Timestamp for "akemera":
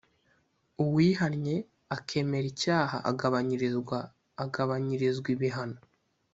1.95-2.47